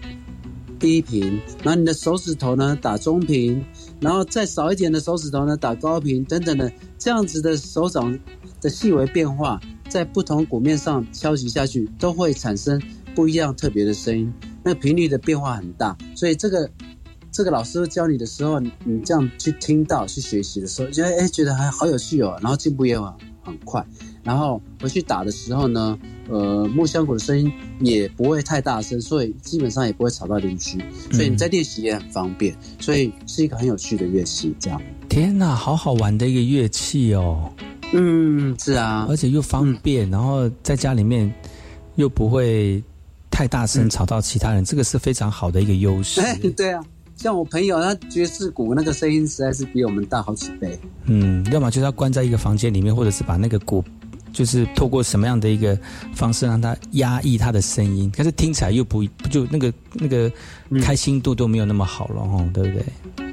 [0.80, 3.60] 低频，然后你的手指头呢打中频，
[4.06, 8.16] 然后再少一点的手指头呢打高频等等的，这样子的手掌
[8.62, 12.80] 的细微变化，在不同鼓面上敲击下去，都会产生
[13.16, 14.32] 不一样特别的声音，
[14.64, 16.70] 那频率的变化很大，所以这个。
[17.32, 23.12] 这个老师教你的时候，你这样去听到、去学习的时候，觉得哎，觉得还好有趣哦，然后进步也很
[23.44, 23.86] 很快。
[24.26, 25.98] 然后回去打的时候呢，
[26.28, 27.50] 呃，木香鼓的声音
[27.80, 30.78] 也不会太大声，所以基本上也不会吵到邻居，
[31.12, 34.54] 所以你在练习也很方便，所以是一个很有趣的乐器。
[34.60, 37.54] 这样，天哪，好好玩的一个乐器哦。
[37.94, 41.32] 嗯，是啊，而且又方便，然后在家里面
[41.96, 42.84] 又不会
[43.30, 46.20] 太大声吵到其他人，这个是非常好的一个优势。
[46.20, 46.84] 哎， 对啊。
[47.16, 50.78] 像我朋友，他爵士鼓那个声音实在是比我们大好几倍。
[51.06, 53.82] 嗯，要么就是要关在一个房间里面，或者是把那个鼓，
[54.36, 55.80] 就是透过什么样的一个
[56.14, 60.30] 方式让他压抑他的声音，可是听起来又不不就那个那个
[60.82, 62.86] 开心度都没有那么好了哈，对不对？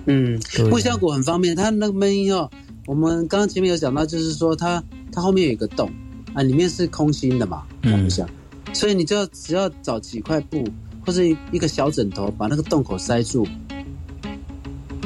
[0.07, 0.41] 嗯，
[0.71, 2.49] 木效果很方便，它那个闷音哦，
[2.87, 4.81] 我们刚刚前面有讲到，就是说它
[5.11, 5.91] 它后面有一个洞
[6.35, 8.29] 啊，里面是空心的嘛，木箱，
[8.73, 10.65] 所以你就要只要找几块布
[11.05, 13.45] 或者一个小枕头，把那个洞口塞住。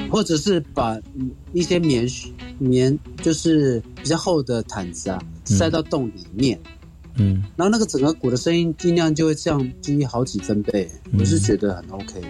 [0.09, 0.97] 或者是把
[1.53, 2.09] 一些棉
[2.59, 6.59] 棉，就是比较厚的毯子啊，塞到洞里面，
[7.16, 12.28] 嗯，然后那个整个鼓的声音音量就会降低好几分贝，我是觉得很 OK 的。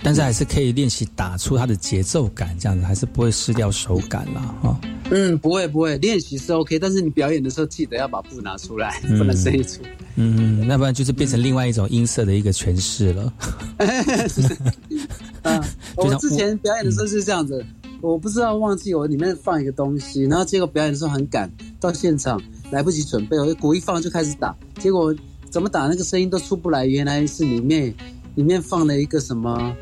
[0.00, 4.80] 但是还是可以练习打出它的节奏感，这样子还是不会失掉手感啦，哈。
[5.10, 9.80] 嗯，不会不会，练习是 OK，但是你表演的时候记得要把布拿出来，不能声音出。
[10.14, 13.32] 嗯，那不然就是变成另外一种音色的一个诠释了。
[15.42, 17.64] 啊，我之前表演的时候是这样子，
[18.00, 22.40] 我不知道忘记我里面放一个东西，然后结果表演的时候很赶，到现场
[22.70, 25.14] 来不及准备，我就鼓一放就开始打，结果
[25.50, 27.92] 怎么打那个声音都出不来，原来是里面
[28.36, 29.74] 里面放了一个什么，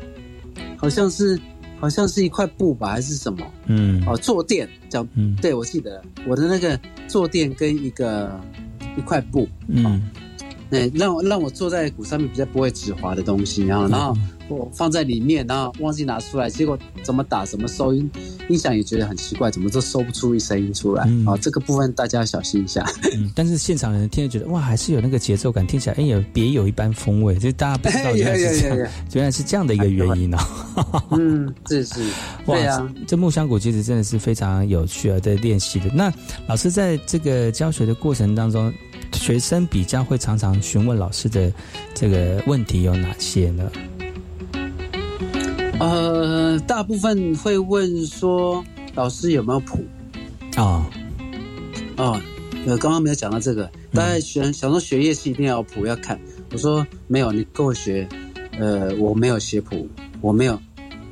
[0.77, 1.39] 好像是
[1.79, 3.45] 好像是一块布吧，还是什么？
[3.67, 5.07] 嗯，哦，坐垫，讲，
[5.41, 8.39] 对我记得我的那个坐垫跟一个
[8.97, 10.01] 一块布，嗯。
[10.69, 14.15] 对，让我让我坐在鼓上面比较不会指滑的东西，然后然后
[14.49, 18.09] 我放在里面，然后忘记拿出来，结果怎么打怎么收音，
[18.49, 21.37] 音响也觉得很奇怪，怎么都收不出一声音出来啊！
[21.41, 22.85] 这个部分大家要小心一下。
[23.15, 28.77] 嗯，但是现场人听着觉得哇，还是有那个节奏感，听起来哎也别有一般风味，就大家不知道原来是这样，
[29.13, 30.37] 原来是这样的一个原因呢。
[31.11, 32.09] 嗯，这是
[32.45, 35.89] 对啊，这木香鼓其实真的是非常有趣啊，在练习的。
[35.93, 36.11] 那
[36.47, 38.73] 老师在这个教学的过程当中。
[39.13, 41.51] 学生比较会常常询问老师的
[41.93, 43.71] 这个问题有哪些呢？
[45.79, 48.63] 呃，大部分会问说
[48.95, 49.85] 老师有没有谱。
[50.55, 50.89] 啊？
[51.97, 52.19] 哦，
[52.65, 56.19] 呃，刚刚没有讲到这个，大家学想说学乐器一定要有谱要看，
[56.51, 58.07] 我说没有，你跟我学，
[58.59, 59.87] 呃，我没有写谱，
[60.21, 60.59] 我没有，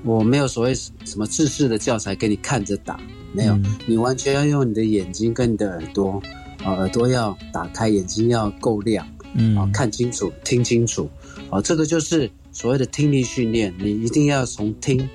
[0.03, 2.99] 我没有所谓什么制式的教材给你看着打，
[3.33, 6.21] 没有，你完全要用你的眼睛跟你的耳朵。
[6.65, 11.07] 啊，耳朵要打开，眼睛要够亮，嗯，啊，看清楚，听清楚，
[11.51, 13.71] 啊，这个就是所谓的听力训练。
[13.77, 15.07] 你一定要从听，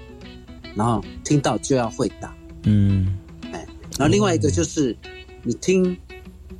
[0.76, 2.32] 然后听到就要会打，
[2.62, 3.18] 嗯，
[3.51, 3.66] 哎，
[3.98, 4.96] 然后另外一个就是
[5.42, 5.96] 你听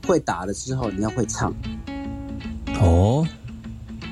[0.05, 1.55] 会打了之后，你要会唱，
[2.81, 3.25] 哦，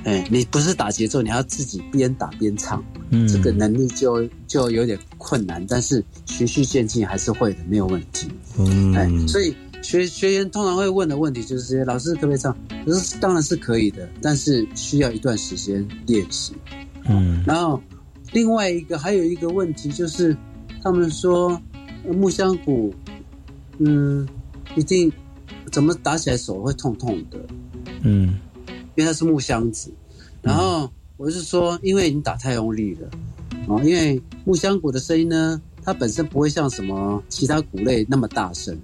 [0.04, 9.52] 哎，你不是打节奏，你要自己边打边唱，嗯，这个能力就就有点困难，但是循序渐进还是会的，没有问题，嗯，哎，所以。
[9.88, 12.54] 学学员通常会问的问题就是这些：老师可不可以唱？
[12.84, 16.52] 可是当然是可以的，但是需要一段时间练习。
[17.06, 17.80] 嗯，然后
[18.32, 20.36] 另外一个还有一个问题就是，
[20.82, 21.58] 他们说
[22.06, 22.92] 木箱鼓，
[23.78, 24.28] 嗯，
[24.76, 25.10] 一定
[25.72, 27.38] 怎么打起来手会痛痛的。
[28.02, 28.38] 嗯，
[28.94, 29.90] 因为它是木箱子。
[30.42, 33.08] 然后我是说，因为你打太用力了
[33.66, 38.78] 哦，因为木箱鼓的声音呢，它本身不会像什么其他鼓类那么大声。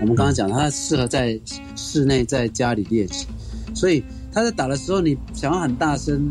[0.00, 1.40] 我们刚刚讲，它适合在
[1.76, 3.26] 室内在家里练习，
[3.74, 6.28] 所以他在打的时候，你想要很大声，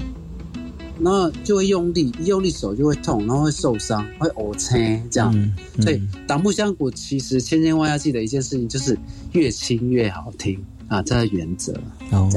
[1.00, 5.34] 然后就会用力，一用力手就会痛，然后会受伤，会呕青这样。
[5.80, 8.98] 所以打木箱鼓其实千千万要记得一件事情，就是
[9.32, 11.74] 越轻越好听啊，这是原则。
[12.12, 12.30] 哦，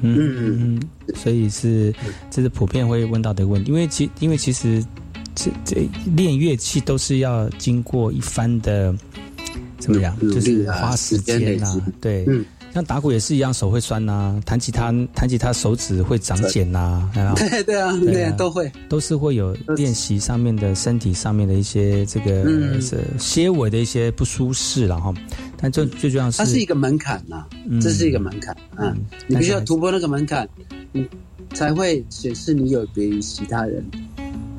[0.00, 0.82] 嗯嗯嗯，
[1.14, 1.94] 所以是
[2.30, 4.84] 这是普遍会问到的问题，因为其因为其实
[5.34, 8.92] 这这练乐器都是要经过一番的。
[9.84, 10.18] 怎么样？
[10.20, 12.26] 就是花时间啊，对，
[12.72, 17.34] 像打鼓也是一样，手会酸呐、弹吉他弹吉他手指会长茧呐、有没有？
[17.36, 18.72] 对对啊，对都会。
[18.88, 22.80] 都是会有练习上面的身体上面的一些这个嗯。
[22.80, 25.14] 是些微的一些不舒适然后，
[25.60, 30.48] 但最最重要是它是一个门槛呐、嗯这是一个门槛啊，你必须要突破那个门槛，
[30.92, 31.06] 你
[31.52, 33.84] 才会显示你有别于其他人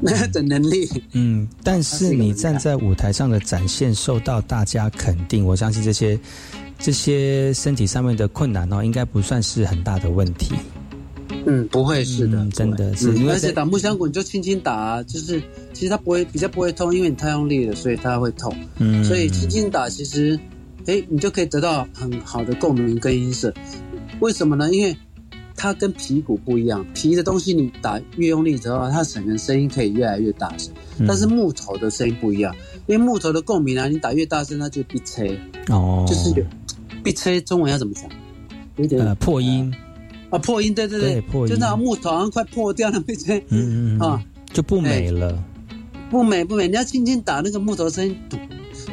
[0.32, 0.90] 的能力。
[1.14, 6.20] 嗯，但是你站在舞台上的展现受到大家肯定，我相信这些
[6.80, 10.54] 这些身体上面的困难哦，应该不算是很大的问题。
[11.48, 15.40] 嗯，不会是的，嗯真的是而且打木箱鼓你就轻轻打、啊，就是
[15.74, 18.56] 其实它不会比较不会痛，因为你太用力了，所以它会痛。
[18.80, 20.40] 嗯所以轻轻打，其实，
[20.88, 23.54] 哎，你就可以得到很好的共鸣跟音色。
[24.22, 24.72] 为什么呢？
[24.74, 24.96] 因为
[25.56, 30.74] 它跟皮鼓不一样，皮的东西你打越用力之后，它整个声音可以越来越大声。
[30.98, 32.56] 嗯但是木头的声音不一样，
[32.88, 35.40] 因为木头的共鸣啊，你打越大声，它就必吹，
[35.70, 36.46] 哦，就是有
[37.04, 37.42] 必吹。
[37.42, 38.10] 中文要怎么讲？
[38.78, 39.74] 有点呃破音
[40.30, 43.38] 啊，破音，对对对破音就那种木头好像快破掉了，被吹。
[43.50, 45.44] 嗯嗯嗯啊，就不美了。
[46.10, 48.40] 不美不美，你要轻轻打那个木头声音，咚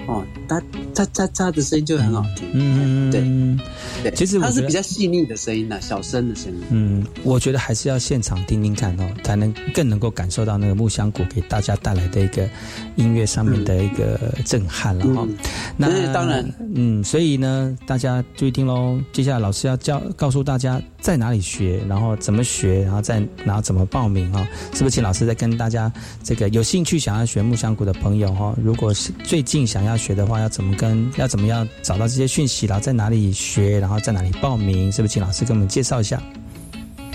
[0.06, 0.60] 哦，它
[0.94, 2.48] 嚓嚓嚓的声音就很好听。
[2.52, 6.60] 嗯对对，其实我觉得它是比较细腻的声音呐，小声的声音。
[6.70, 12.48] 嗯，我觉得还是要现场听听看哦，才能更能够感受到那个木香鼓给大家带来的一个
[12.96, 15.36] 音乐上面的一个震撼了哈、嗯
[15.76, 16.44] 那对当然，
[16.74, 19.00] 嗯，所以呢，大家注意听喽。
[19.12, 24.92] 接下来老师要教告诉大家在哪里学，然后怎么学，然后再然后怎么报名哈、是不是？
[24.92, 25.90] 请老师再跟大家
[26.22, 35.14] 这个有兴趣想要学木香鼓的朋友哈、如果是最近想要学的话，要怎么跟要怎么样找到这些讯息，然后在哪里学，然后在哪里报名，是不是？
[35.14, 36.22] 请老师给我们介绍一下。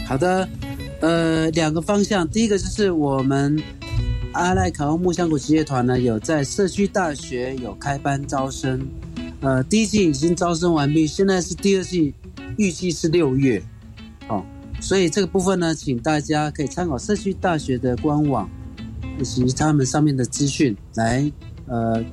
[0.06, 0.48] 好的，
[1.02, 3.62] 呃，两个方向，第一个就是我们
[4.32, 8.88] 阿赖卡翁木香谷职业团呢，有在社区大学有开班招生，
[9.42, 12.14] 呃，第一季已经招生完毕，现在是第二季，
[12.58, 13.62] 预计是六月，
[14.30, 14.46] 哦，
[14.80, 18.50] 所以这个部分呢，请大家可以参考社区大学的官网
[19.20, 21.30] 以及他们上面的资讯来，
[21.66, 22.04] 呃。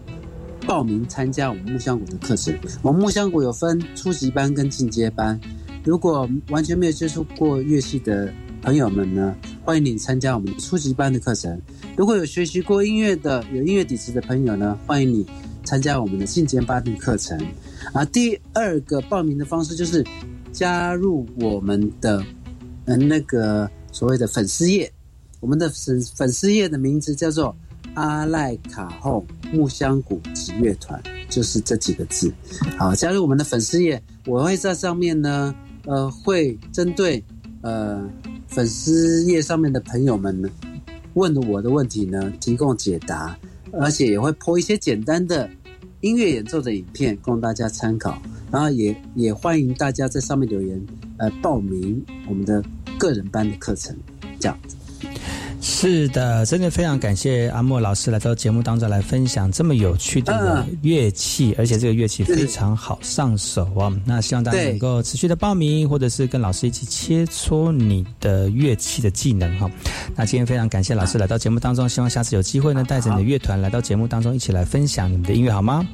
[0.66, 2.54] 报名参加我们木香鼓的课程。
[2.82, 5.38] 我们木香鼓有分初级班跟进阶班，
[5.84, 11.60] 如果完全没有接触过乐器的朋友们呢，欢迎你参加我们初级班的课程。
[11.96, 15.26] 如果有学习过音乐的、有音乐底子的朋友呢，欢迎你
[15.64, 17.38] 参加我们的进阶班的课程。
[17.92, 20.04] 啊，第二个报名的方式就是
[20.50, 22.24] 加入我们的
[22.86, 24.90] 呃那个所谓的粉丝页，
[25.40, 27.54] 我们的粉粉丝页的名字叫做
[27.94, 32.32] 阿赖卡后木香鼓职乐团，就是这几个字。
[32.76, 35.54] 好，加入我们的粉丝页，我会在上面呢，
[35.86, 37.22] 呃，会针对
[37.62, 38.02] 呃
[38.48, 40.48] 粉丝页上面的朋友们呢
[41.14, 43.38] 问我的问题呢，提供解答，
[43.72, 45.48] 而且也会播一些简单的
[46.00, 48.20] 音乐演奏的影片供大家参考。
[48.50, 50.80] 然后也也欢迎大家在上面留言，
[51.16, 52.62] 呃，报名我们的
[52.98, 53.96] 个人班的课程，
[54.38, 54.76] 这样子。
[55.66, 63.90] 是的，真的非常感谢阿莫老师来到节目当中来分享这么有趣的乐器，而且这个乐器非常好上手哦。
[64.04, 69.70] 那希望大家能够持续的报名，或者是跟老师一起切磋你的乐器的技能哈。
[70.14, 75.88] 那今天非常感谢老师来到节目当中，希望下次有机会呢，带着你的乐团来到节目当中一起来分享你们的音乐好吗？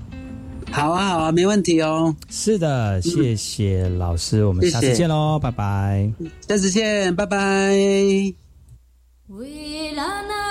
[0.72, 2.12] 好啊，好啊，没问题哦。
[2.28, 6.10] 是的，谢谢老师，我们下次见喽，拜拜。
[6.48, 8.49] 下次见，拜拜。
[9.30, 10.49] Oui, la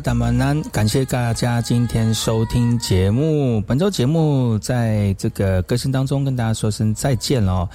[0.00, 3.60] 大，满南，感谢大家今天收听节目。
[3.62, 7.68] 本周节目在这个歌声当中跟大家说声再见了哦。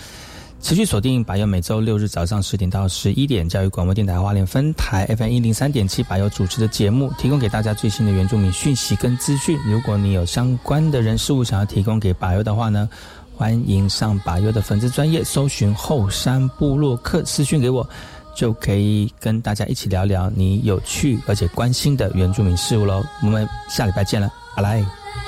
[0.60, 9.60] 持续锁定百优每周六日早上十点到十一点，教育广播电台花莲分台 FM 一零三点七百优主持的节目，提供给大家最新的原住民讯息跟资讯。
[9.68, 12.90] 如果你有相关的人事物想要提供给百优的话呢，
[13.36, 17.88] 欢迎上百优的粉丝专业搜寻后山部落客私讯给我。
[18.36, 23.04] 就可以跟大家一起聊聊你有趣而且关心的原住民事物喽。
[23.22, 25.25] 我们下礼拜见了，拜拜。